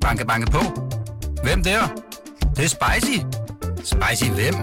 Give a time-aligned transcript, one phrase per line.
[0.00, 0.58] Banke, banke på.
[1.42, 1.80] Hvem der?
[2.40, 3.18] Det, det er spicy.
[3.84, 4.54] Spicy hvem?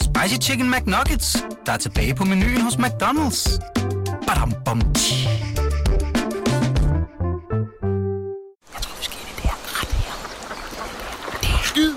[0.00, 3.58] Spicy Chicken McNuggets, der er tilbage på menuen hos McDonald's.
[4.26, 5.28] Badum, bom, tji.
[8.74, 9.04] Jeg tror, vi
[9.36, 10.14] det her ret her.
[11.40, 11.94] Det er skid.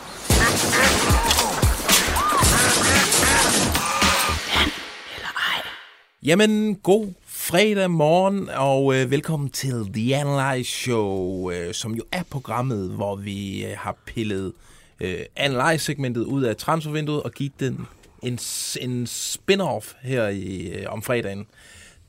[6.23, 7.13] Jamen, god
[7.47, 13.15] fredag morgen, og øh, velkommen til The Analyze Show, øh, som jo er programmet, hvor
[13.15, 14.53] vi øh, har pillet
[14.99, 17.87] øh, Analyze-segmentet ud af transfervinduet og givet den
[18.23, 18.39] en,
[18.81, 21.47] en spin-off her i, øh, om fredagen.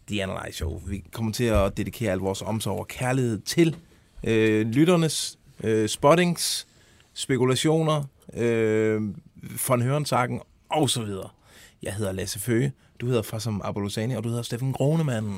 [0.09, 0.81] The Analyze Show.
[0.87, 3.77] Vi kommer til at dedikere al vores omsorg og kærlighed til
[4.25, 6.67] øh, lytternes øh, spottings,
[7.15, 9.03] spekulationer, øh,
[9.69, 11.29] von Hørensakken og så videre.
[11.83, 15.35] Jeg hedder Lasse Føge, du hedder Fassam Abolosani, og du hedder Steffen Gronemann.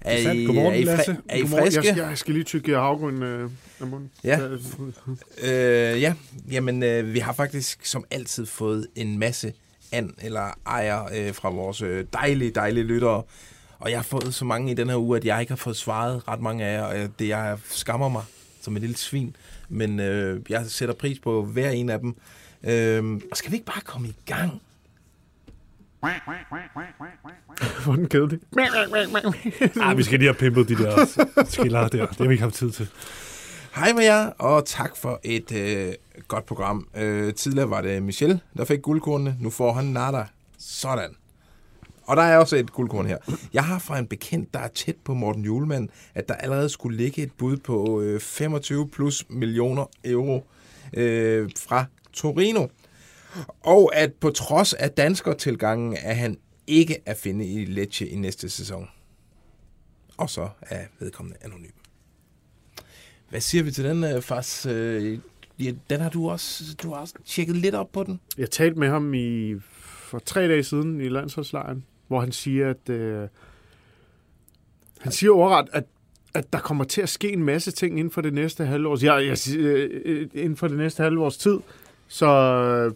[0.00, 0.46] Er I, Sandt.
[0.46, 1.16] Godmorgen, er I, Lasse.
[1.28, 1.64] er I Godmorgen.
[1.64, 1.86] friske?
[1.86, 4.10] Jeg skal, jeg skal lige tykke havgrøn øh, af munden.
[4.24, 4.40] Ja.
[5.42, 6.14] Øh, ja,
[6.50, 9.52] jamen øh, vi har faktisk som altid fået en masse
[9.92, 13.22] an eller ejer øh, fra vores øh, dejlige, dejlige lyttere.
[13.78, 15.76] Og jeg har fået så mange i den her uge, at jeg ikke har fået
[15.76, 17.04] svaret ret mange af jer.
[17.04, 18.22] Og det jeg skammer mig
[18.60, 19.36] som et lille svin.
[19.68, 22.14] Men øh, jeg sætter pris på hver en af dem.
[22.64, 24.62] Øh, og skal vi ikke bare komme i gang?
[27.84, 28.38] Hvor den kedelig.
[29.82, 31.06] Ah, vi skal lige have pimpet de der
[31.44, 32.06] skiller der.
[32.06, 32.88] Det har vi ikke haft tid til.
[33.74, 35.92] Hej med jer, og tak for et øh,
[36.28, 36.88] godt program.
[36.96, 39.36] Øh, tidligere var det Michel, der fik guldkornene.
[39.40, 40.24] Nu får han nada.
[40.58, 41.10] Sådan.
[42.06, 43.18] Og der er også et guldkorn her.
[43.52, 46.96] Jeg har fra en bekendt, der er tæt på Morten Julemand, at der allerede skulle
[46.96, 50.46] ligge et bud på øh, 25 plus millioner euro
[50.94, 52.66] øh, fra Torino.
[53.60, 58.50] Og at på trods af danskertilgangen, er han ikke at finde i Lecce i næste
[58.50, 58.88] sæson.
[60.16, 61.70] Og så er vedkommende anonym.
[63.28, 64.66] Hvad siger vi til den, øh, Fas?
[64.66, 65.18] Øh,
[65.90, 68.20] den har du også, du har også tjekket lidt op på den.
[68.38, 72.88] Jeg talte med ham i, for tre dage siden i landsholdslejren, hvor han siger, at
[72.88, 73.28] øh,
[75.00, 75.84] han siger overret, at
[76.34, 79.14] at der kommer til at ske en masse ting inden for det næste halvårs, ja,
[79.14, 81.58] jeg, øh, øh, inden for det næste halvårs tid.
[82.08, 82.92] Så øh,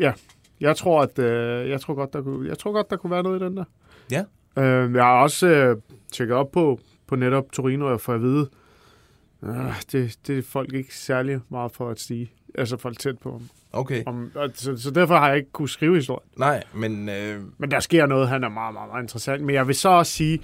[0.00, 0.12] ja,
[0.60, 3.22] jeg tror, at øh, jeg tror godt, der kunne, jeg tror godt, der kunne være
[3.22, 3.64] noget i den der.
[4.10, 4.24] Ja.
[4.62, 5.76] Øh, jeg har også øh,
[6.12, 8.48] tjekket op på, på netop Torino, og får at vide,
[9.42, 12.32] øh, det, det er folk ikke særlig meget for at stige.
[12.54, 13.42] Altså folk tæt på.
[13.72, 14.02] Okay.
[14.06, 16.30] Om, så, så derfor har jeg ikke kunne skrive historien.
[16.36, 19.42] Nej, men øh, Men der sker noget, han er meget, meget, meget interessant.
[19.42, 20.40] Men jeg vil så også sige,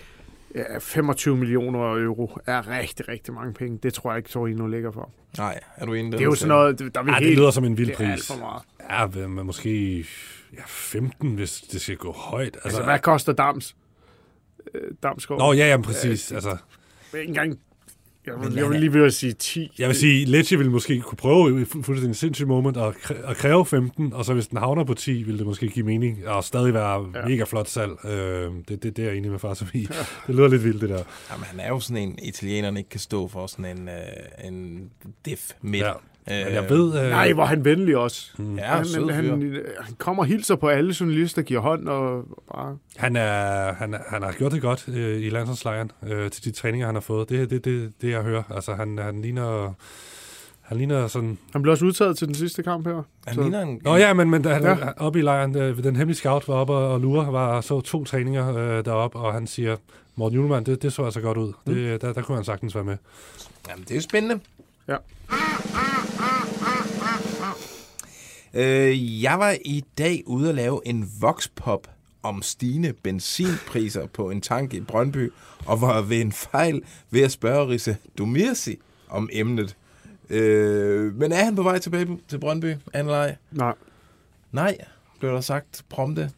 [0.55, 3.79] at 25 millioner euro er rigtig, rigtig mange penge.
[3.83, 5.11] Det tror jeg ikke, Torino ligger for.
[5.39, 6.13] nej, er du enig?
[6.13, 7.39] Det er jo sådan noget, der er vi Ah, det helt...
[7.41, 8.27] lyder som en vild det er alt pris.
[8.27, 8.63] for meget.
[9.25, 9.99] Ja, men måske
[10.55, 12.57] ja, 15, hvis det skal gå højt.
[12.65, 13.77] Altså, hvad koster Dams?
[14.75, 15.41] Øh, Damsgaard?
[15.41, 16.33] Nå, ja, ja, præcis.
[16.33, 16.57] Altså,
[17.15, 17.59] Ikke engang...
[18.27, 19.73] Jeg Men vil, jeg vil er- lige ved at sige 10.
[19.79, 23.31] jeg vil sige, Lecce ville måske kunne prøve i fu- fuldstændig sindssygt moment at, kræ-
[23.31, 26.29] at kræve 15, og så hvis den havner på 10, ville det måske give mening,
[26.29, 27.21] og stadig være Ja.
[27.21, 27.29] ja.
[27.29, 27.93] mega flot salg.
[28.05, 29.89] Øh, det, det, det er jeg enig med far som i.
[30.27, 31.03] Det lyder lidt vildt, det der.
[31.33, 34.91] Jamen, han er jo sådan en, italienerne ikke kan stå for sådan en, øh, en
[35.27, 35.85] diff midt.
[35.85, 35.93] Ja.
[36.31, 37.01] Øh, Men jeg ved...
[37.03, 38.31] Øh, Nej, hvor han venlig også.
[38.57, 42.25] Ja, han, sød han, han, han kommer og hilser på alle journalister, giver hånd og
[42.55, 42.77] bare...
[42.97, 46.51] Han, er, han, er, han har gjort det godt øh, i landsholdslejren øh, til de
[46.51, 47.29] træninger, han har fået.
[47.29, 48.43] Det er det, det, det, jeg hører.
[48.55, 49.73] Altså, han, han ligner...
[50.61, 51.39] Han ligner sådan...
[51.53, 53.03] Han blev også udtaget til den sidste kamp her.
[53.27, 53.81] Han Så- ligner en...
[53.85, 54.77] Nå ja, men, men da han Ja.
[54.97, 58.57] oppe i lejren, øh, den hemmelige scout var oppe og, lure, var så to træninger
[58.57, 59.77] øh, deroppe, og han siger,
[60.17, 61.53] Morten Julemand, det, det så altså godt ud.
[61.67, 61.75] Mm.
[61.75, 62.97] Det, der, der kunne han sagtens være med.
[63.69, 64.41] Jamen, det er spændende.
[64.89, 64.97] Ja.
[68.55, 71.89] Øh, jeg var i dag ude at lave en voxpop
[72.23, 75.33] om stigende benzinpriser på en tank i Brøndby,
[75.67, 79.77] og var ved en fejl ved at spørge Risse Domirsi om emnet.
[80.31, 83.37] Øh, men er han på vej tilbage til Brøndby, Anlej?
[83.51, 83.75] Nej.
[84.53, 84.77] Nej,
[85.21, 86.31] blev der sagt prompte.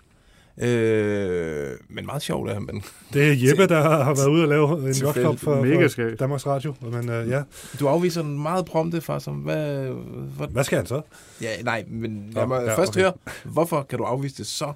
[0.63, 2.83] Øh, men meget sjovt er han, men
[3.13, 6.17] Det er Jeppe, der har været ude og lave en workshop for, Mega for.
[6.17, 6.75] Danmarks Radio.
[6.83, 7.43] Men øh, ja,
[7.81, 9.91] du afviser den meget prompte for som, hvad,
[10.37, 11.03] hvad, hvad skal han så?
[11.43, 13.01] ja, nej, men må ja, ja, først okay.
[13.01, 13.13] høre,
[13.45, 14.73] hvorfor kan du afvise det så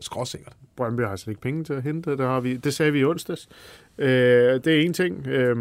[0.00, 0.52] skråsikkert?
[0.76, 2.10] Brøndby har slet ikke penge til at hente.
[2.10, 3.48] Det, har vi, det sagde vi i onsdags.
[3.98, 4.08] Øh,
[4.64, 5.26] det er en ting.
[5.26, 5.56] Øh,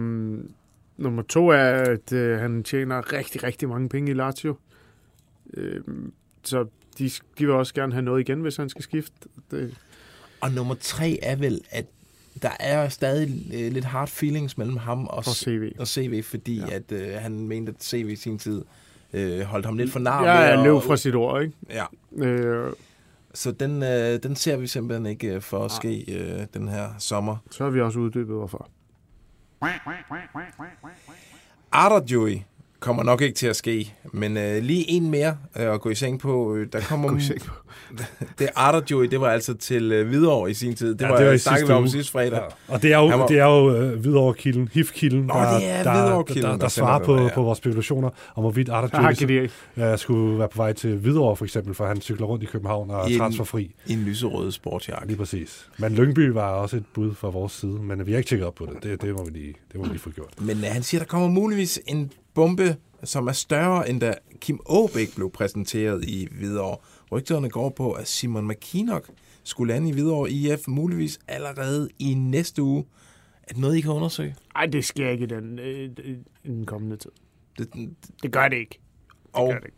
[0.98, 4.56] nummer to er, at øh, han tjener rigtig, rigtig mange penge i Lazio.
[5.54, 5.82] Øh,
[6.44, 6.66] så
[7.00, 9.14] de, de vil også gerne have noget igen, hvis han skal skifte.
[9.52, 9.76] Det,
[10.42, 11.86] Og nummer tre er vel, at
[12.42, 15.72] der er stadig øh, lidt hard feelings mellem ham og, for CV.
[15.80, 16.66] og CV, fordi Ja.
[16.68, 16.76] ja.
[16.76, 18.62] at øh, han mente, at CV i sin tid
[19.14, 20.24] øh, holdt ham lidt for nar.
[20.24, 21.54] Ja, at- løb fra sit ord, ikke?
[21.70, 22.74] Ja, Øh,
[23.34, 26.90] så den, øh, den ser vi simpelthen ikke øh, for at ske øh, den her
[27.00, 27.38] sommer.
[27.52, 28.70] så har vi også uddybet, hvorfor.
[31.72, 32.38] Arterjoy
[32.86, 35.96] kommer nok ikke til at ske, men øh, lige en mere øh, at gå i
[35.96, 36.56] seng på.
[36.56, 37.54] Øh, der kommer Gå i seng på.
[38.40, 40.96] det Arterjoy, det var altså til øh, Hvidovre i sin tid.
[40.96, 42.32] Det Ja, var, det var vi om sidste fredag.
[42.70, 42.74] Ja.
[42.74, 45.84] Og det er jo, var- det er jo øh, Hvidovre-kilden, HIF-kilden, Nå, der, det er
[45.84, 47.30] der, Hvidovre-kilden, der, der, der svarer på, ja.
[47.34, 49.52] på vores spekulationer om, hvorvidt Djøs genialt.
[49.78, 52.90] ja, skulle være på vej til Hvidovre, for eksempel, for han cykler rundt i København
[52.92, 53.76] og er transferfri.
[53.86, 55.08] I en lyserød sportsjakke.
[55.08, 55.68] Lige præcis.
[55.78, 58.56] Men Lyngby var også et bud fra vores side, men vi har ikke tjekket op
[58.56, 58.84] på det.
[58.84, 60.30] Det, det, må, vi lige, det må vi lige få gjort.
[60.42, 64.60] Men øh, han siger, der kommer muligvis en bombe, som er større, end da Kim
[64.70, 66.78] Aabæk blev præsenteret i Hvidovre.
[67.12, 69.10] Rygterne går på, at Simon McKinnock
[69.44, 72.86] skulle lande i Hvidovre IF muligvis allerede i næste uge.
[73.44, 74.36] Er det noget, I kan undersøge?
[74.56, 75.90] Ej, det sker ikke i den, øh,
[76.44, 77.12] i den kommende tid.
[77.58, 77.90] Det,
[78.24, 78.80] Det gør det ikke.
[79.10, 79.78] Det og gør det ikke.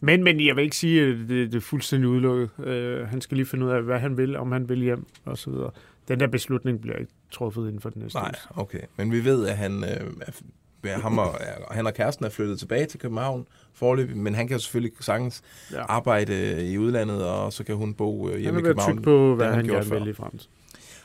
[0.00, 2.50] Men, men jeg vil ikke sige, at det, det er fuldstændig udelukket.
[2.58, 5.38] Uh, han skal lige finde ud af, hvad han vil, om han vil hjem og
[5.38, 5.70] så videre.
[6.08, 8.62] Den der beslutning bliver ikke truffet inden for den næste nej, uge.
[8.62, 8.80] okay.
[8.96, 10.40] Men vi ved, at han, øh, er,
[10.88, 11.34] ham og,
[11.70, 15.42] han og kæresten er flyttet tilbage til København forløbig, men han kan jo selvfølgelig sagtens
[15.72, 15.82] Ja.
[15.88, 18.92] arbejde øh, i udlandet, og så kan hun bo øh, Han hjemme i København.
[18.92, 19.98] tykke på, hvad han, han gerne før.
[19.98, 20.50] vil i fremtiden.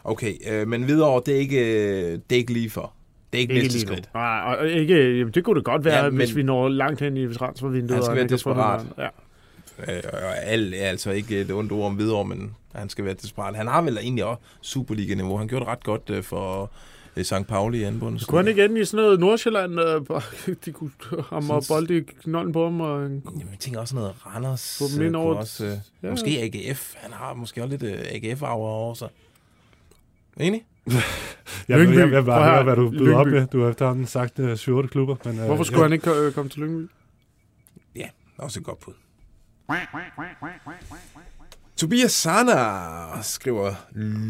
[0.03, 2.93] Okay, øh, men videre, det er ikke, øh, det er ikke lige for.
[3.33, 3.91] Det er ikke, næste lige nu.
[3.93, 4.09] skridt.
[4.13, 7.01] Nej, og ikke, jamen, det kunne det godt være, Ja, men- hvis vi når langt
[7.01, 7.91] hen i transfervinduet.
[7.93, 8.85] Han skal være desperat.
[8.97, 9.07] Ja.
[9.79, 13.55] Øh, og er altså ikke et ondt ord om videre, men han skal være desperat.
[13.55, 15.37] Han har vel egentlig også Superliga-niveau.
[15.37, 16.71] Han gjorde det ret godt øh, for
[17.17, 17.47] øh, St.
[17.47, 18.19] Pauli i anden bund.
[18.19, 20.91] Så kunne han ikke ende i sådan noget Nordsjælland, øh, bare- de kunne
[21.29, 24.77] ham og bolde i knolden på ham, og en Jamen, jeg tænker også noget Randers.
[24.77, 25.71] Få dem ind øh, over kunne et- også, øh,
[26.03, 26.09] ja.
[26.11, 26.93] Måske AGF.
[26.97, 29.09] Han har måske også lidt øh, AGF-arver over sig.
[30.39, 30.65] Enig?
[31.69, 31.97] Jeg, Lyngby.
[31.97, 32.51] jeg, jeg, bare her.
[32.53, 33.47] høre, hvad du byder op med.
[33.47, 35.15] Du har efterhånden sagt uh, 7-8 klubber.
[35.25, 36.89] Men, uh, Hvorfor skulle han ikke øh, komme til Lyngby?
[37.95, 38.07] Ja,
[38.37, 38.93] også et godt bud.
[41.77, 43.73] Tobias Sana, skriver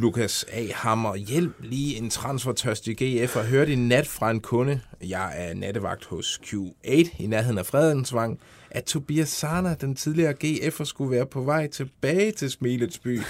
[0.02, 0.68] Lukas A.
[0.74, 1.16] Hammer.
[1.16, 4.80] Hjælp lige en transfertørstig GF og hørte i nat fra en kunde.
[5.08, 8.40] Jeg er nattevagt hos Q8 i nærheden af Fredensvang,
[8.72, 13.22] at Tobias Sana, den tidligere GF'er, skulle være på vej tilbage til Smiletsby.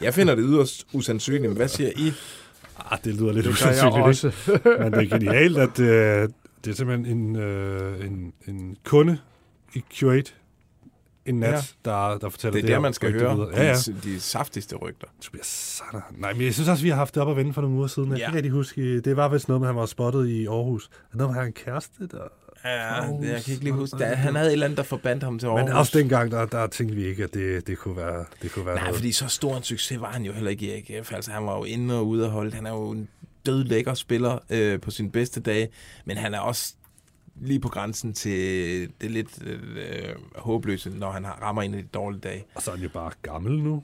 [0.00, 2.12] Jeg finder det yderst usandsynligt, men hvad siger I?
[2.90, 3.96] Ah, det lyder lidt Det usandsynligt.
[3.96, 4.04] ikke?
[4.04, 4.32] også.
[4.80, 5.84] Men det er genialt, at uh,
[6.64, 9.18] det er simpelthen en, uh, en, en kunde
[9.74, 10.32] i Q8
[11.30, 11.90] en nat, Ja.
[11.90, 12.70] der, der fortæller Det det.
[12.70, 13.50] er der, man skal høre videre.
[13.56, 13.74] Ja, ja.
[13.86, 15.06] de, de saftigste rygter.
[15.20, 16.00] Tobias Sanner.
[16.18, 17.86] Nej, men jeg synes også, vi har haft det op at vende for nogle uger
[17.86, 18.10] siden.
[18.10, 18.24] Jeg Ja.
[18.24, 19.00] kan ikke rigtig huske.
[19.00, 20.90] Det var vist noget med, han var spottet i Aarhus.
[21.12, 22.22] Er noget med, han en kæreste, der...
[22.64, 23.26] Ja, Aarhus.
[23.26, 23.98] jeg kan ikke lige huske.
[23.98, 25.68] Der, han havde et eller andet, der forbandt ham til Aarhus.
[25.68, 28.66] Men også dengang, der, der tænkte vi ikke, at det, det kunne være, det kunne
[28.66, 28.96] være Nej, noget.
[28.96, 31.12] fordi så stor en succes var han jo heller ikke i AGF.
[31.12, 32.54] Altså, han var jo inde og ude af holdet.
[32.54, 33.08] Han er jo en
[33.46, 35.68] død lækker spiller øh, på sine bedste dage,
[36.04, 36.74] men han er også
[37.40, 38.32] lige på grænsen til
[39.00, 42.44] det lidt øh, håbløse, når han rammer en af de dårlige dage.
[42.54, 43.82] Og så er han jo bare gammel nu.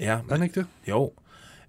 [0.00, 0.66] Ja, Er han ikke det?
[0.88, 1.12] jo.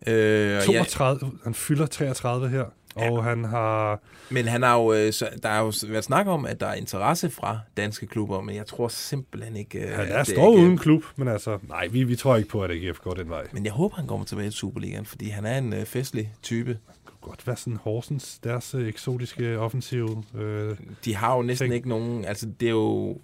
[0.08, 2.66] Øh, og ja, 32, Han fylder 33 her.
[2.96, 4.00] Og han har...
[4.30, 6.74] men han har jo, øh, så, der har jo været snak om, at der er
[6.74, 9.80] interesse fra danske klubber, men jeg tror simpelthen ikke...
[9.80, 10.60] Øh, Han er står AGF.
[10.60, 11.58] uden klub, men altså...
[11.70, 13.48] Nej, vi, vi tror ikke på, at AGF går den vej.
[13.54, 16.78] Men jeg håber, han kommer tilbage til Superligaen, fordi han er en øh, festlig type.
[17.22, 20.24] Godt være sådan Horsens, deres øh, eksotiske offensiv.
[20.36, 21.76] Øh, de har jo næsten Tænk.
[21.76, 23.20] ikke nogen, altså det er jo,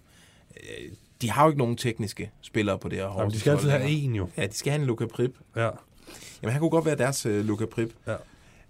[0.58, 0.92] øh,
[1.22, 3.70] de har jo ikke nogen tekniske spillere på det her jamen, Horsens de skal altid
[3.70, 4.30] have en jo.
[4.38, 5.32] Ja, de skal have en Luca Prip.
[5.56, 5.70] Ja.
[6.42, 7.94] Jamen, han kunne godt være deres uh, Luca Prip.
[8.08, 8.16] Ja.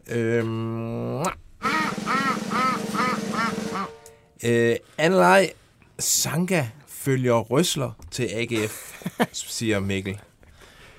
[0.09, 1.19] Øhm,
[4.43, 5.51] øh, Anlej
[5.99, 10.19] Sanka følger Røsler til AGF, siger Mikkel.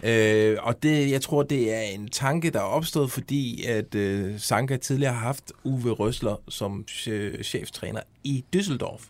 [0.03, 4.41] Øh, og det, jeg tror, det er en tanke, der er opstået, fordi at øh,
[4.41, 9.03] Sanka tidligere har haft Uwe Røsler som øh, cheftræner i Düsseldorf.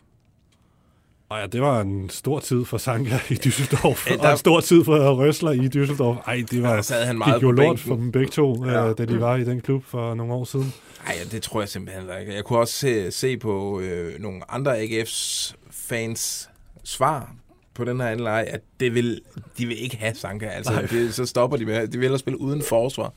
[1.29, 4.37] Og ja, det var en stor tid for Sanka i Düsseldorf, Ja, der- og en
[4.37, 6.23] stor tid for Røsler i Düsseldorf.
[6.29, 8.85] Ej, det var, sad han gik meget jo på lort for dem begge to, Ja.
[8.85, 8.93] ja.
[8.93, 10.73] da de var i den klub for nogle år siden.
[11.05, 12.33] Nej, det tror jeg simpelthen ikke.
[12.35, 16.49] Jeg kunne også se, se på øh, nogle andre AGF's fans
[16.83, 17.33] svar
[17.79, 19.21] på den her anleje, at det vil,
[19.57, 20.45] de vil ikke have Sanka.
[20.45, 23.13] Altså, det, så stopper de med, de vil hellere spille uden forsvar.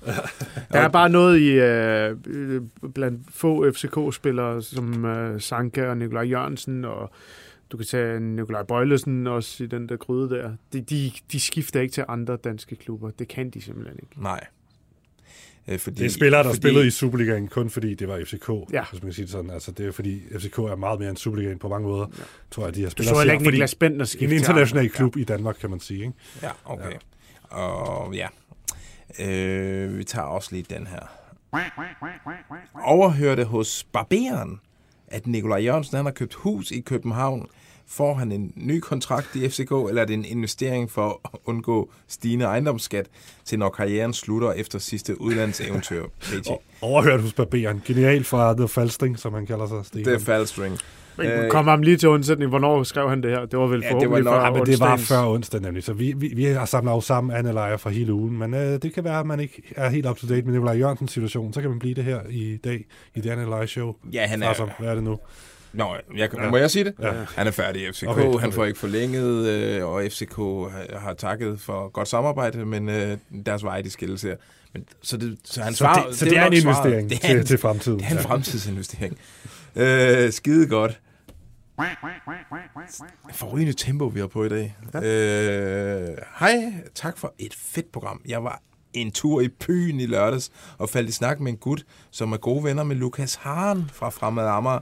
[0.73, 2.63] Der er bare noget i øh,
[2.95, 7.11] blandt få FCK-spillere, som øh, Sanka og Nikolaj Jørgensen, og
[7.73, 10.53] du kan tage Nikolaj Bøjlesen også i den der gryde der.
[10.73, 13.11] De, de, de skifter ikke til andre danske klubber.
[13.11, 14.23] Det kan de simpelthen ikke.
[14.23, 14.47] Nej.
[15.69, 18.49] Øh, fordi, Det er spillere, der fordi, spillede i Superligaen, kun fordi det var FCK,
[18.73, 18.85] Ja.
[18.91, 19.51] hvis man kan sige det sådan.
[19.51, 22.23] Altså, det er fordi FCK er meget mere end Superligaen på mange måder, ja.
[22.51, 23.09] tror jeg, de har Du spillet.
[23.15, 26.01] så heller ikke Niklas Bentner skifte en international klub i Danmark, kan man sige.
[26.01, 26.13] Ikke?
[26.43, 26.91] Ja, okay.
[27.53, 27.57] Ja.
[27.57, 28.29] Og ja,
[29.19, 31.01] øh, vi tager også lige den her.
[32.85, 34.61] Overhørte hos Barberen,
[35.09, 37.47] at Nikolaj Jørgensen han har købt hus i København,
[37.89, 41.91] Får han en ny kontrakt i FCK, eller er det en investering for at undgå
[42.09, 43.07] stigende ejendomsskat
[43.45, 46.03] til når karrieren slutter efter sidste udlandseventyr?
[46.81, 47.83] Overhørt hos Barberen.
[47.87, 49.79] Genial fra The Falstring, som han kalder sig.
[49.85, 50.05] Stefan.
[50.05, 50.79] Det er faldstring.
[51.19, 52.49] Men Øh, kom ham lige til undsætning.
[52.49, 53.45] Hvornår skrev han det her?
[53.45, 55.61] Det var vel Ja, det var forhåbentlig nok- før Ja, men det var før onsdag
[55.61, 58.61] nemlig, så vi, vi, vi har samlet jo sammen analejer fra hele ugen, men øh,
[58.83, 61.53] det kan være, at man ikke er helt up to date med Nikolaj Jørgensens situation,
[61.53, 62.85] så kan man blive det her i dag
[63.15, 63.95] i det analeje show.
[64.13, 64.49] Ja, han er...
[64.49, 65.19] Altså, hvad er det nu?
[65.73, 66.51] Nå, jeg, Ja.
[66.51, 66.95] må jeg sige det?
[67.01, 67.13] Ja.
[67.37, 70.99] Han er færdig i FCK, Okay, okay, han får ikke forlænget, øh, og FCK har,
[70.99, 74.37] har takket for godt samarbejde, men øh, deres veje, de skilles her.
[74.75, 77.29] Men, så, det, så han Så svarer, det, så det, er en investering Det er
[77.29, 77.99] til, en, til fremtiden.
[77.99, 78.23] det er en Ja.
[78.23, 79.19] fremtidsinvestering.
[79.77, 81.01] Øh, skide godt.
[83.33, 84.77] Forrygende tempo, vi har på i dag.
[84.95, 85.01] Ja.
[85.03, 88.21] Øh, hej, tak for et fedt program.
[88.29, 88.63] Jeg var
[88.93, 92.37] en tur i byen i lørdags og faldt i snak med en gut, som er
[92.37, 94.79] gode venner med Lukas Haren fra Fremad Amager.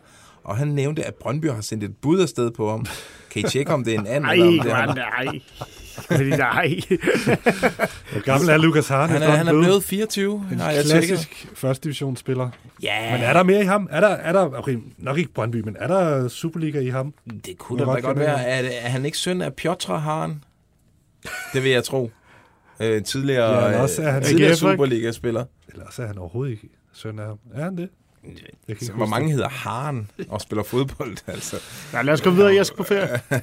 [0.50, 2.86] Og han nævnte, at Brøndby har sendt et bud afsted på ham.
[3.30, 4.24] Kan I tjekke, om det er en anden?
[4.30, 4.46] Ej, eller
[4.86, 5.40] om det er nej.
[6.06, 6.80] Fordi nej.
[8.12, 9.10] Hvor gammel er Lukas Haren?
[9.10, 10.46] han, er, han er blevet 24.
[10.52, 11.06] en Nej, jeg tjekker.
[11.08, 12.50] klassisk første divisionsspiller.
[12.82, 13.88] Ja, Men er der mere i ham?
[13.90, 17.14] Er der, er der okay, nok ikke Brøndby, men er der Superliga i ham?
[17.46, 18.42] det kunne da godt være.
[18.44, 20.44] Er, er han ikke søn af Piotr Haren?
[21.52, 22.10] Det vil jeg tro.
[22.80, 24.56] Øh, tidligere Ja, også er han- tidligere?
[24.56, 25.44] Superliga-spiller.
[25.72, 27.38] Eller så er han overhovedet ikke søn af ham.
[27.54, 27.88] Er han det?
[28.24, 29.32] Jeg kan ikke Så, huske hvor mange det.
[29.34, 31.56] hedder Haren og spiller fodbold, altså?
[31.92, 32.54] Ja, lad os gå videre.
[32.54, 33.20] Jeg skal på ferie.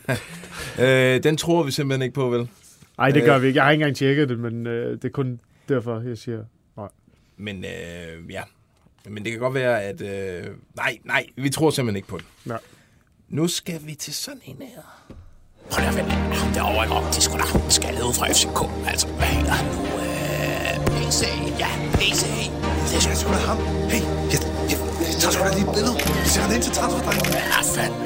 [0.80, 2.50] Øh, den tror vi simpelthen ikke på, vel?
[2.98, 3.58] Nej, det gør vi ikke.
[3.58, 6.44] Jeg har ikke engang tjekket det, men øh, det er kun derfor, jeg siger.
[7.38, 8.42] Men øh, ja,
[9.10, 10.02] men det kan godt være, at...
[10.02, 10.44] Øh,
[10.76, 12.26] nej, nej, vi tror simpelthen ikke på det.
[12.46, 12.60] Nej.
[13.30, 14.82] Nu skal vi til sådan en her.
[15.72, 16.12] Prøv lige at vente.
[16.12, 17.08] Ham derovre?
[17.12, 17.62] Det er sgu da ham,
[18.08, 18.88] ud fra FCK.
[18.90, 19.82] Altså, hvad hedder han nu?
[19.82, 20.27] Øh,
[21.08, 21.24] PC.
[21.60, 22.24] Ja, PC.
[22.90, 23.58] Det er sgu da ham.
[23.92, 24.02] Hey,
[24.34, 24.40] jeg,
[24.72, 25.96] jeg, jeg tager sgu da lige et billede.
[26.24, 27.26] Vi sætter den ind til transferdrengen.
[27.34, 28.06] Ja, fandme.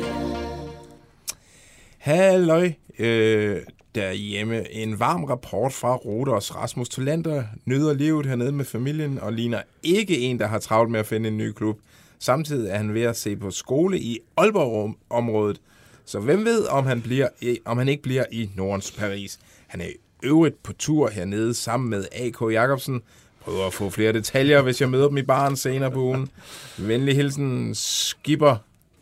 [1.97, 3.61] Halløj, øh,
[3.95, 4.71] derhjemme.
[4.73, 6.55] En varm rapport fra Roders.
[6.55, 10.99] Rasmus Tolander nyder livet hernede med familien og ligner ikke en, der har travlt med
[10.99, 11.79] at finde en ny klub.
[12.19, 15.61] Samtidig er han ved at se på skole i Aalborg-området.
[16.05, 17.27] Så hvem ved, om han, bliver,
[17.65, 19.39] om han ikke bliver i Nordens Paris.
[19.67, 19.89] Han er
[20.23, 22.41] øvrigt på tur hernede sammen med A.K.
[22.41, 23.01] Jacobsen.
[23.41, 26.29] Prøver at få flere detaljer, hvis jeg møder dem i baren senere på ugen.
[26.77, 28.55] Venlig hilsen, skipper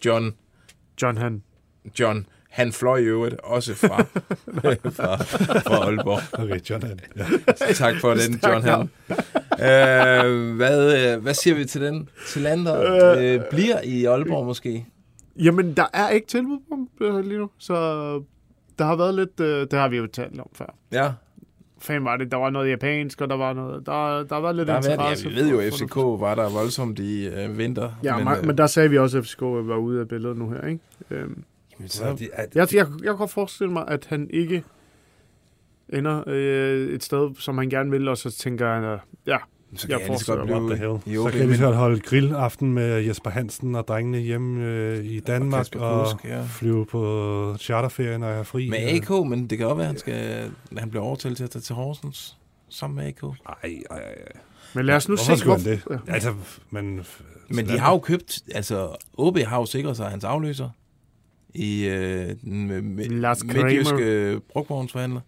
[0.06, 0.34] John
[1.02, 1.44] John Han.
[2.00, 3.98] John, han fløj i øvrigt også fra,
[4.98, 6.40] fra, fra Aalborg.
[6.44, 7.00] Okay, John han.
[7.18, 7.74] Ja.
[7.74, 8.64] Tak for den, John.
[8.64, 8.90] Han.
[9.60, 12.10] Øh, hvad, øh, hvad siger vi til den?
[12.28, 14.86] Til Lander øh, bliver i Aalborg måske?
[15.36, 18.24] Jamen, der er ikke tilbud på øh, lige nu, så
[18.79, 19.39] der har været lidt...
[19.39, 20.75] Øh, det har vi jo talt om før.
[20.91, 21.12] Ja,
[21.81, 22.31] Fanden var det?
[22.31, 23.86] Der var noget japansk, og der var noget...
[23.86, 25.29] Der, der var lidt der har været, interesse.
[25.29, 27.91] ja, vi ved jo, at FCK var der voldsomt i øh, vinter.
[28.03, 30.50] Ja, men, øh, men der sagde vi også, at FCK var ude af billedet nu
[30.50, 30.79] her, ikke?
[31.12, 31.43] Øhm,
[31.79, 34.63] jamen, Så de, at, jeg, jeg, jeg kan godt forestille mig, at han ikke
[35.89, 39.38] ender øh, et sted, som han gerne vil, og så tænker han, ja,
[39.76, 41.00] så jeg kan jeg lige så godt forestiller what the hell.
[41.04, 44.66] blive i så kan vi men- så holde grillaften med Jesper Hansen og drengene hjemme
[44.66, 46.42] øh, i Danmark og, Kusk, ja.
[46.44, 48.70] flyve på charterferie, når jeg er fri.
[48.70, 51.44] Med Øh, AK, men det kan også være, at han, skal, han bliver overtalt til
[51.44, 52.38] at tage til Horsens
[52.70, 53.24] sammen med AK.
[53.24, 53.34] Ej,
[53.64, 54.04] ej, ej.
[54.76, 55.82] men lad os nu Hvorfor se, han det?
[56.08, 56.14] Ja.
[56.14, 56.34] Altså,
[56.70, 57.06] men...
[57.52, 60.70] Men de har jo købt, altså OB har jo sikret sig hans afløser
[61.54, 63.64] i øh, den øh, Lars mi- Kramer.
[63.66, 65.22] midtjyske brugvognsforhandler.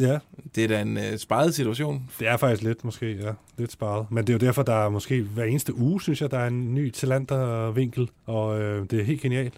[0.00, 0.18] Ja,
[0.54, 2.02] Det er da en øh, sparet situation.
[2.18, 3.30] det er faktisk lidt måske, ja.
[3.58, 4.06] Lidt sparet.
[4.10, 6.46] Men det er jo derfor, der er måske hver eneste uge, synes jeg, der er
[6.46, 9.54] en ny Talander-vinkel, og øh, det er helt genialt.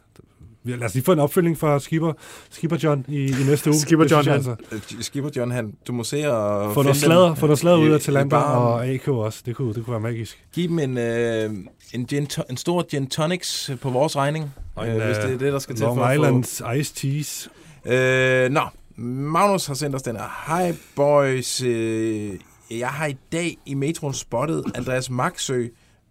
[0.63, 2.13] Vi- Lad os lige få en opfølging fra Skipper,
[2.51, 3.79] Skipper John i, i næste uge.
[3.87, 4.35] Skipper John, han.
[4.35, 4.57] Altså.
[4.73, 7.91] Øh, Skipper John, han, du må se og Få noget dem få noget sladder ud
[7.91, 9.43] af Talander og AK også.
[9.47, 10.45] Det kunne, det kunne være magisk.
[10.53, 11.51] Giv dem en, øh,
[11.95, 15.39] en, gin en stor gin tonics på vores regning, Og øh, en, hvis det er
[15.39, 16.23] det, der skal til Long for at få...
[16.23, 17.51] Islands Ice Cheese.
[17.87, 18.61] Øh, nå,
[19.05, 20.45] Magnus har sendt os den her.
[20.47, 22.35] Hej boys, øh,
[22.71, 25.67] jeg har i dag i metroen spottet Andreas Maxø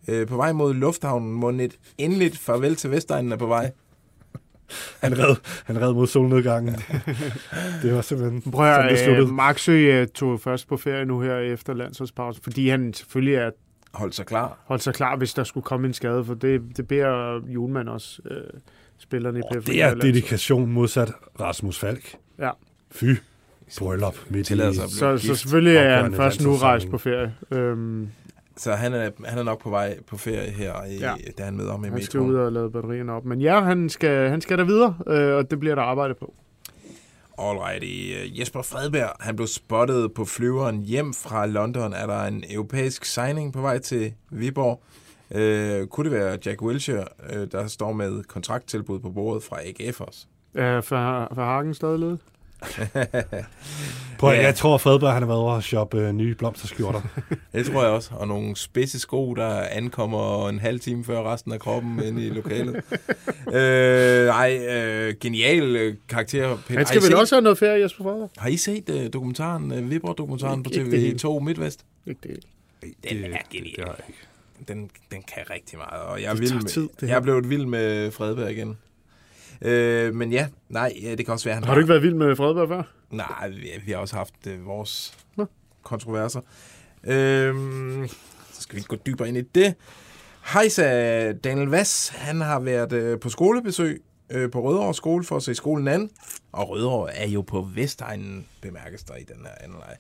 [0.08, 3.72] øh, på vej mod lufthavnen, hvor et endeligt farvel til Vestegnen er på vej.
[5.02, 6.76] Han red, han red mod solnedgangen.
[7.84, 9.28] det var simpelthen Prøv sådan, det sluttede.
[9.28, 13.52] øh, Maxø tog først på ferie nu her efter landsholdspausen, fordi han selvfølgelig er
[13.94, 14.58] Hold sig klar.
[14.66, 18.22] holdt sig klar, hvis der skulle komme en skade, for det, det beder Julemand også
[18.32, 18.38] øh,
[18.98, 19.72] spillerne i Oh, PFA.
[19.72, 22.16] det er dedikation modsat Rasmus Falk.
[22.40, 22.50] Ja.
[22.92, 23.06] Fy.
[23.80, 24.56] Bryllup midt i.
[24.56, 27.36] Så, så selvfølgelig er han først nu rejst på ferie.
[27.52, 28.10] Øhm,
[28.58, 31.10] Så han er, han er nok på vej på ferie her, i, Ja.
[31.10, 31.16] ja.
[31.38, 32.36] da han møder ham i han skal metroen.
[32.36, 33.26] ud og lade batterierne op.
[33.26, 36.34] Men ja, han skal, han skal der videre, øh, og det bliver der arbejde på.
[37.38, 37.86] Alrighty.
[37.86, 41.94] Øh, Jesper Fredberg, han blev spottet på flyveren hjem fra London.
[41.94, 44.82] Er der en europæisk signing på vej til Viborg?
[45.32, 50.02] Øh, kunne det være Jack Wilshere, øh, der står med kontrakttilbud på bordet fra AGF
[50.02, 50.26] også?
[50.56, 52.18] Er for, for Hagen stadig?
[54.20, 54.42] Prøv, Ja.
[54.42, 57.02] Jeg tror, Fredberg han har været over at shoppe øh, nye blomsterskjorter.
[57.54, 58.10] Det tror jeg også.
[58.14, 62.30] Og nogle spidse sko, der ankommer en halv time før resten af kroppen ind i
[62.30, 62.76] lokalet.
[63.54, 66.58] øh, nej, øh, genial øh, karakter.
[66.68, 68.30] Han Har skal I vel set- også have noget ferie, Jesper Frederik?
[68.38, 71.20] Har I set uh, dokumentaren, uh, Vibro-dokumentaren på Ikke det hele.
[71.24, 71.86] TV2 MidtVest?
[72.08, 72.40] Ikke det.
[72.82, 73.76] Den Det- er genial.
[73.88, 74.20] det ikke.
[74.68, 77.20] Den, den kan rigtig meget, og jeg er, Det vild med, tid, det jeg er
[77.20, 78.78] blevet vild med Fredberg igen.
[79.62, 82.36] Øh, men ja, nej, det kan også være, han Har du ikke været vild med
[82.36, 82.84] Fredberg før?
[83.12, 85.46] Nej, vi, vi har også haft øh, vores Nå.
[85.84, 86.42] kontroverser.
[87.04, 88.08] Øhm,
[88.54, 89.76] så skal vi ikke gå dybere ind i det.
[90.54, 95.44] Hejsa, Daniel Vass, han har været øh, på skolebesøg øh, på Rødovre skole for at
[95.44, 96.10] se skolen an.
[96.52, 99.98] Og Rødovre er jo på Vestegnen, bemærkes der i den her anden leg.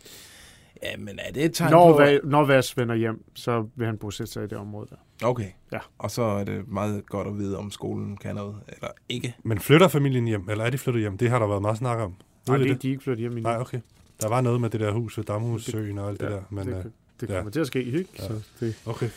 [0.83, 2.27] Ja, men er det et tegn Når, på...
[2.27, 5.27] Når Vas vender hjem, så vil han bosætte sig i det område der.
[5.27, 5.47] Okay.
[5.73, 5.79] Ja.
[5.97, 9.35] Og så er det meget godt at vide, om skolen kan noget eller ikke.
[9.43, 11.17] Men flytter familien hjem, eller er de flyttet hjem?
[11.17, 12.13] Det har der været meget snak om.
[12.47, 12.81] Nej, Ved vi det, det?
[12.83, 13.49] de er ikke flyttet hjem endnu.
[13.49, 13.79] Nej, okay.
[14.21, 16.41] Der var noget med det der hus ved Damhussøen og alt det Ja, der.
[16.49, 16.83] Men, det, øh,
[17.21, 17.35] det ja.
[17.35, 18.05] kommer til at ske, ikke?
[18.19, 18.27] Ja.
[18.27, 19.09] Så det, okay.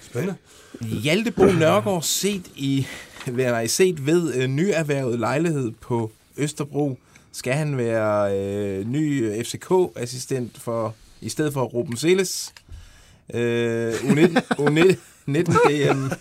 [0.00, 0.36] Spændende.
[0.80, 2.86] Hjalte Bo Nørgaard set, i,
[3.26, 6.98] nej, set ved øh, nyerhvervet lejlighed på Østerbro.
[7.32, 12.54] Skal han være øh, ny FCK-assistent for i stedet for Ruben Seles?
[13.34, 14.88] Øh, U19, U19
[15.28, 16.12] DM.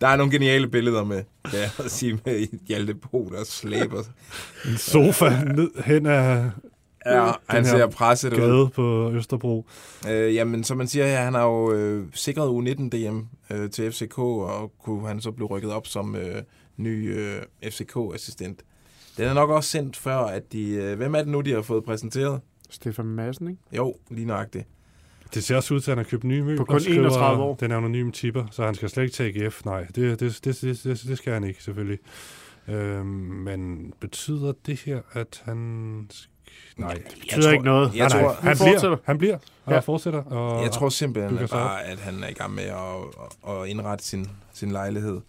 [0.00, 4.02] Der er nogle geniale billeder med, kan jeg sige, med Hjalte Bo, der slæber.
[4.66, 6.44] En sofa ned hen ad
[7.06, 8.38] Ja, han her ser presset ud.
[8.38, 9.66] gade på Østerbro.
[10.08, 13.18] Øh, jamen, som man siger, ja, han har jo øh, sikret U19 DM
[13.50, 16.42] øh, til FCK, og kunne han så blive rykket op som øh,
[16.76, 18.62] ny øh, FCK-assistent.
[19.16, 20.68] Den er nok også sendt før, at de...
[20.70, 22.40] Øh, hvem er det nu, de har fået præsenteret?
[22.70, 23.60] Stefan Madsen, ikke?
[23.72, 24.66] Jo, lige nøjagtigt.
[25.34, 26.64] Det ser også ud til, at han har købt nye møbler.
[26.64, 27.54] kun skriver 31 år.
[27.54, 29.64] Den anonym tipper, så han skal slet ikke tage AGF.
[29.64, 31.98] Nej, det, det, det, det, det, det skal han ikke, selvfølgelig.
[32.68, 35.56] Øhm, men betyder det her, at han...
[36.76, 37.94] Nej, Jeg betyder ikke noget.
[37.94, 38.54] Jeg, nej, tror, nej.
[38.54, 39.78] Han bliver, han bliver og Ja.
[39.78, 40.22] fortsætter.
[40.22, 44.04] Og, jeg tror simpelthen at bare, at han er i gang med at, at, indrette
[44.04, 45.20] sin, sin lejlighed.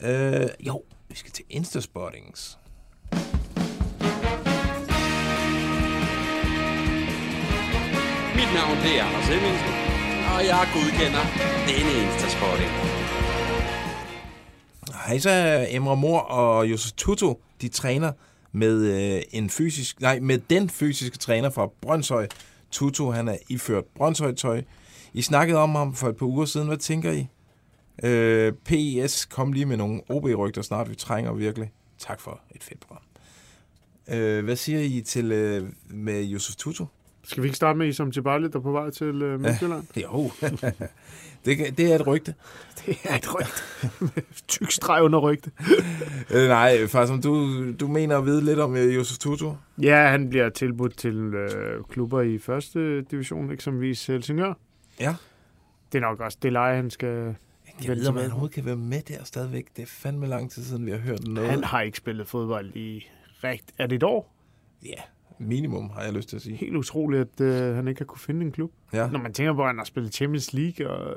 [0.00, 2.58] Øh, jo, vi skal til Instaspottings.
[8.38, 9.72] Mit navn det er Anders Hemmingsen,
[10.34, 11.24] og jeg godkender
[11.68, 12.72] denne Instaspotting.
[15.06, 18.12] Hejsa, Emre Mor og Josef Tutu, de træner
[18.52, 18.76] med
[19.16, 22.26] øh, en fysisk, nej, med den fysiske træner fra Brøndshøj.
[22.70, 24.62] Tutu, han er iført Brøndshøj-tøj.
[25.12, 26.66] I snakkede om ham for et par uger siden.
[26.66, 27.26] Hvad tænker I?
[28.02, 30.90] Øh, PES, kom lige med nogle OB-rygter snart.
[30.90, 31.72] Vi trænger virkelig.
[31.98, 33.11] Tak for et fedt program.
[34.08, 36.86] Øh, hvad siger I til øh, med Josef Tutu?
[37.24, 39.84] Skal vi ikke starte med Isam Djibali, der er på vej til uh, Midtjylland?
[40.02, 40.30] Jo,
[41.44, 42.34] det, det er et rygte.
[42.86, 44.22] Det er et rygte.
[44.48, 45.50] Tyk streg under rygte.
[46.30, 49.52] Øh, nej, faktisk, om du, du mener at vide lidt om øh, Josef Tutu?
[49.82, 54.54] Ja, han bliver tilbudt til øh, klubber i første division, eksempelvis Helsingør.
[55.00, 55.14] Ja.
[55.92, 57.34] Det er nok også det leje, han skal...
[57.84, 59.66] Jeg ved, om han overhovedet kan være med der stadigvæk.
[59.76, 61.50] Det er fandme lang tid siden, vi har hørt noget.
[61.50, 63.06] Han har ikke spillet fodbold i
[63.44, 63.72] rigt...
[63.78, 64.34] Er det et år?
[64.84, 65.02] Ja,
[65.38, 66.56] minimum, har jeg lyst til at sige.
[66.56, 68.72] Helt utroligt, at øh, han ikke har kunne finde en klub.
[68.92, 71.16] Ja, Når man tænker på, at han har spillet Champions League, og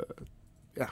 [0.77, 0.85] ja,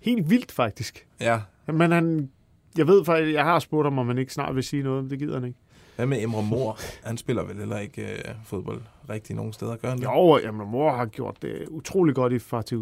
[0.00, 1.06] helt vildt faktisk.
[1.20, 1.40] ja.
[1.66, 2.30] Men han,
[2.78, 5.10] jeg ved faktisk, jeg har spurgt ham, om han ikke snart vil sige noget, men
[5.10, 5.58] det gider han ikke.
[5.96, 6.78] Hvad med Emre Mor?
[7.04, 10.04] Han spiller vel heller ikke øh, fodbold rigtig nogen steder, gør han det?
[10.04, 12.78] Jo, jamen, mor har gjort det utrolig godt i Fatih...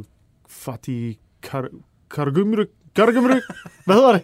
[0.49, 1.15] Fatih...
[2.97, 3.31] Karagumruk...
[3.31, 3.43] Karagumruk...
[3.87, 4.23] Hvad hedder det?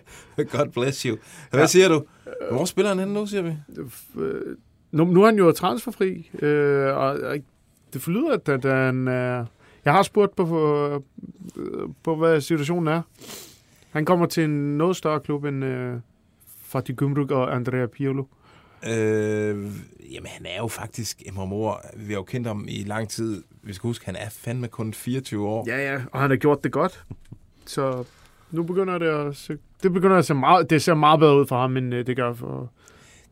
[0.59, 1.17] God bless you.
[1.51, 1.67] Hvad Ja.
[1.67, 2.05] siger du?
[2.51, 3.53] Hvor spiller han henne nu, siger vi?
[4.21, 4.57] Øh,
[4.93, 7.19] Nu, nu er han jo transferfri, øh, og
[7.93, 9.45] det forlyder, at, han er...
[9.85, 10.87] Jeg har spurgt på, på,
[11.57, 13.03] øh, på, hvad situationen er.
[13.91, 15.95] Han kommer til en noget større klub end øh,
[16.63, 18.25] Fatih Gumruk og Andrea Pirlo.
[18.89, 18.93] Øh,
[20.13, 21.81] jamen, han er jo faktisk Mor.
[21.97, 23.43] Vi har jo kendt ham i lang tid.
[23.63, 25.65] Vi skal huske, han er fandme kun 24 år.
[25.69, 27.05] Ja, ja, og han har gjort det godt.
[27.67, 28.05] Så
[28.51, 31.47] nu begynder det at se, det begynder at se meget, det ser meget bedre ud
[31.47, 32.71] for ham, end øh, det gør for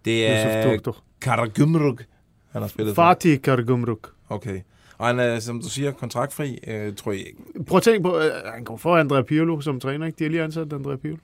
[0.04, 0.96] Det er Tuktuk.
[1.20, 2.06] Karagümrük,
[2.52, 3.02] han har spillet for.
[3.02, 4.10] Fatih Karagumruk.
[4.28, 4.60] Okay.
[4.98, 7.24] Og han er, som du siger, kontraktfri, øh, tror jeg.
[7.66, 10.18] Prøv at tænke på, øh, han går for Andrea Pirlo som træner, ikke?
[10.18, 11.16] De har lige ansat Andrea Pirlo.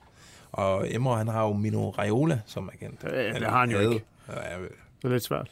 [0.51, 3.01] Og Emre, han har jo Mino Raiola som agent.
[3.01, 3.93] Det, det har han jo havde.
[3.93, 4.05] ikke.
[4.29, 4.33] Ja,
[5.01, 5.51] Det er lidt svært.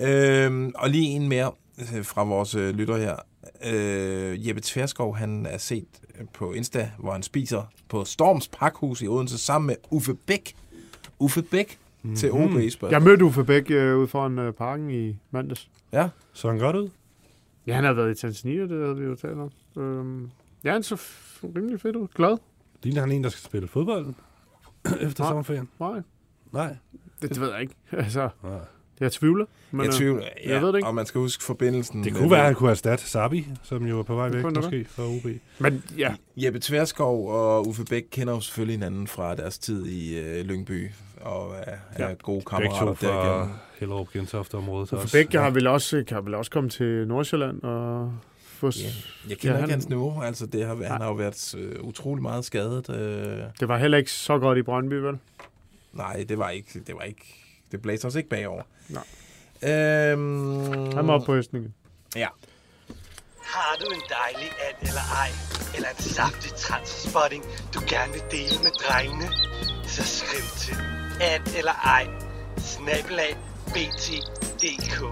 [0.00, 3.16] Øhm, og lige en mere øh, fra vores øh, lytter her.
[3.66, 5.86] Øh, Jeppe Tverskov, han er set
[6.20, 10.54] øh, på Insta, hvor han spiser på Storms Pakhus i Odense sammen med Uffe Bæk.
[11.18, 12.16] Uffe Bæk mm-hmm.
[12.16, 12.90] til OB spørgsmål.
[12.90, 15.70] Jeg mødte Uffe Bæk øh, ude foran øh, parken i mandags.
[15.92, 16.08] Ja.
[16.32, 16.90] Så han godt ud?
[17.66, 19.82] Ja, han har været i Tanzania, det havde vi jo talt om.
[19.82, 20.30] Øhm,
[20.64, 22.08] Ja, han så f- rimelig fedt ud.
[22.14, 22.38] Glad?
[22.82, 24.06] Ligner han en, der skal spille fodbold
[25.00, 25.30] efter Nej.
[25.30, 25.68] sommerferien?
[25.80, 26.02] Nej,
[26.52, 26.76] Nej.
[27.22, 27.74] det, det ved jeg ikke.
[27.92, 28.58] Altså, Nej.
[29.00, 29.44] Jeg tvivler.
[29.70, 30.86] Men, Jeg øh, tvivler, ja, jeg ved det ikke.
[30.88, 32.04] og man skal huske forbindelsen.
[32.04, 34.86] Det kunne være, at han kunne erstatte Sabi, som jo er på vej væk måske
[34.90, 35.26] fra OB.
[35.58, 40.18] Men ja, Jeppe Tverskov og Uffe Bæk kender jo selvfølgelig hinanden fra deres tid i
[40.18, 42.14] øh, Lyngby, og er, er Ja.
[42.22, 43.48] gode Begge kammerater to fra.
[43.80, 44.88] Hellerup Gentofte-området.
[44.88, 45.12] for også.
[45.16, 48.66] begge har vel også, kan vel også komme til Nordsjælland og få...
[48.76, 48.82] Ja.
[48.82, 48.88] Ja.
[49.30, 51.54] Jeg kender Ja, ja, han- ikke hans niveau, altså det har, han har jo været
[51.58, 52.90] øh, utrolig meget skadet.
[52.90, 55.18] Øh, Det var heller ikke så godt i Brøndby, vel?
[55.92, 57.34] nej, det var ikke, det var ikke,
[57.72, 58.62] det blæste os ikke bagover.
[58.88, 59.04] Nej.
[59.62, 61.74] Øhm, Han var oppe på hesten igen.
[62.16, 62.28] Ja.
[63.42, 65.30] Har du en dejlig and eller ej,
[65.76, 69.28] eller en saftig transspotting, du gerne vil dele med drengene?
[69.86, 70.76] Så skriv til
[71.20, 72.06] and eller ej,
[72.58, 75.02] snabelag bt.dk.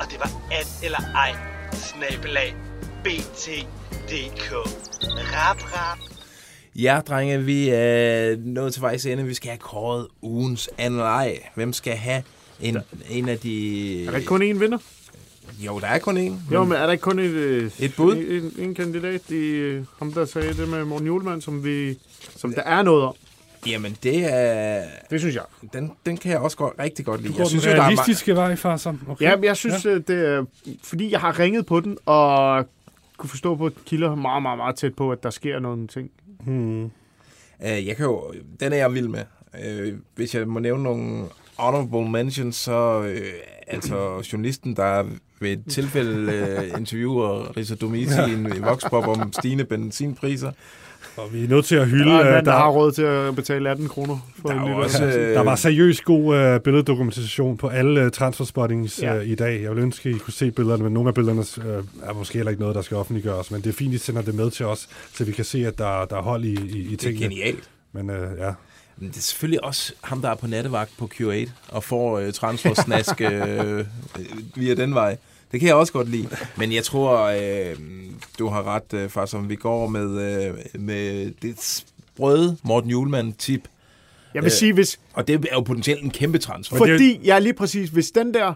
[0.00, 1.32] Og det var and eller ej,
[1.72, 2.54] snabelag
[3.04, 4.52] bt.dk.
[5.34, 5.98] Rap, rap.
[6.76, 9.24] Ja, drenge, vi er nået til vejs ende.
[9.24, 11.38] Vi skal have kåret ugens anleg.
[11.54, 12.22] Hvem skal have
[12.60, 12.78] en,
[13.10, 14.06] en af de...
[14.06, 14.78] Er der kun én vinder?
[15.58, 16.42] Jo, der er kun en.
[16.52, 18.16] Jo, men er der ikke kun et, øh, Et bud?
[18.16, 21.98] En, en, en kandidat, de, øh, ham der sagde det med Morten Julemand, som, vi,
[22.36, 23.14] som der er noget om?
[23.66, 24.82] Jamen, det er...
[25.10, 25.42] Det synes jeg.
[25.72, 27.32] Den, den kan jeg også godt, rigtig godt lide.
[27.32, 28.96] Du går Jeg den synes, jo, der er realistiske vej, far, så.
[29.08, 29.24] Okay.
[29.24, 29.94] Ja, men jeg synes, ja.
[29.94, 30.44] det er,
[30.82, 32.66] fordi jeg har ringet på den, og
[33.16, 36.10] kunne forstå på kilder meget, meget, meget tæt på, at der sker nogle ting.
[36.44, 36.84] Hmm.
[37.64, 39.24] Øh, jeg kan jo, den er jeg vild med.
[39.64, 41.24] Øh, hvis jeg må nævne nogle
[41.58, 43.32] honorable mentions, så øh,
[43.66, 45.04] altså journalisten, der
[45.40, 50.52] ved et tilfælde øh, interviewer Risa Domiti i en voxpop om stigende benzinpriser.
[51.16, 52.04] Og vi er nødt til at hylde...
[52.10, 54.48] Der er en øh, mand, der der, har råd til at betale 18 kroner for
[54.48, 59.02] Der en jo også, øh, der var seriøst god øh, billeddokumentation på alle øh, transferspottings
[59.02, 59.16] Ja.
[59.16, 59.62] øh, i dag.
[59.62, 61.44] Jeg vil ønske, at I kunne se billederne, men nogle af billederne
[61.76, 63.50] øh, er måske heller ikke noget, der skal offentliggøres.
[63.50, 65.66] Men det er fint, at I sender det med til os, så vi kan se,
[65.66, 67.20] at der, der er hold i, i, i Det er tingene.
[67.22, 67.70] genialt.
[67.92, 68.52] Men øh, ja,
[68.98, 72.32] Men det er selvfølgelig også ham, der er på nattevagt på Q8 og får øh,
[72.32, 73.84] transfersnask øh,
[74.56, 75.16] via den vej.
[75.52, 76.28] Det kan jeg også godt lide.
[76.56, 77.76] Men jeg tror, øh,
[78.38, 80.10] du har ret, øh, far, som vi går med,
[80.46, 83.68] øh, med det sprøde Morten Julemand-tip.
[84.34, 86.76] Jeg vil Øh, sige, hvis, Og det er jo potentielt en kæmpe transfer.
[86.76, 88.52] det er fordi, ja lige præcis, hvis den der,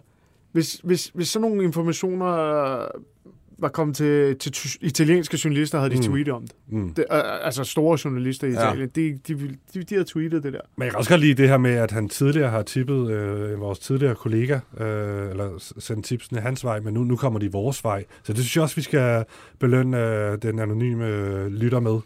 [0.52, 2.78] hvis, hvis, hvis sådan nogle informationer
[3.60, 6.02] var kommet til, til italienske journalister, havde de Mm.
[6.02, 6.52] tweetet om det.
[6.68, 6.94] mm.
[6.94, 8.56] det øh, altså store journalister i Ja.
[8.68, 10.60] Italien, de, de, de, de, de havde tweetet det der.
[10.76, 13.60] Men jeg kan også godt lide det her med, at han tidligere har tippet øh,
[13.60, 17.84] vores tidligere kollega, øh, eller sendt tipsene hans vej, men nu, nu kommer de vores
[17.84, 18.04] vej.
[18.22, 19.24] Så det synes jeg også, vi skal
[19.58, 19.98] belønne
[20.32, 21.98] øh, den anonyme øh, lytter med,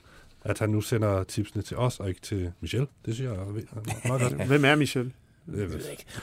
[0.45, 2.87] at han nu sender tipsene til os, og ikke til Michel.
[3.07, 4.47] Det synes jeg er meget godt.
[4.47, 5.13] Hvem er Michel?
[5.55, 5.69] Øh,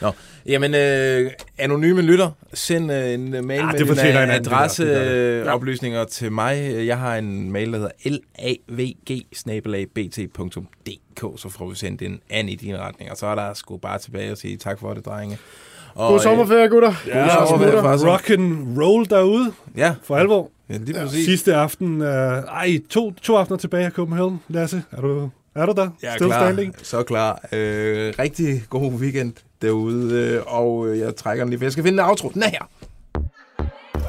[0.02, 0.12] Nå,
[0.46, 3.90] jamen, øh, anonyme lytter, send øh, en øh, mail Ah, med det dine
[4.24, 4.46] en det.
[4.46, 4.52] Det det.
[4.52, 6.86] adresseoplysninger til mig.
[6.88, 8.60] Jeg har en mail, der hedder lavg
[11.38, 13.12] så får vi sendt en an i din retning.
[13.12, 15.38] Og så er der sgu bare tilbage og sige tak for det, drenge.
[15.96, 16.94] Og, God sommerferie, gutter.
[17.08, 20.50] Ja, God sommerferie, så- rock and roll derude, Øh, ja, for alvor.
[20.70, 21.26] ja, lige præcis.
[21.26, 24.40] Sidste aften, øh, ej, to, to aftener tilbage i Copenhagen.
[24.48, 25.30] Lasse, er du,
[25.62, 25.90] er du der?
[26.02, 26.40] Jeg er Still klar.
[26.48, 26.76] standing?
[26.84, 27.40] Så klar.
[27.52, 31.84] Øh, rigtig god weekend derude, øh, og øh, jeg trækker den lige, for jeg skal
[31.84, 32.30] finde en outro.
[32.34, 32.70] Den er her.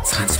[0.07, 0.40] Transfervindue.